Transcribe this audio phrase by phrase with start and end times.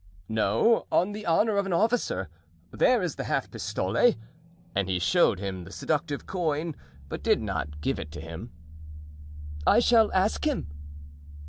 [0.29, 2.27] "No, on the honor of an officer;
[2.71, 4.15] there is the half pistole;"
[4.75, 6.75] and he showed him the seductive coin,
[7.07, 8.51] but did not give it him.
[9.67, 10.69] "I shall ask him."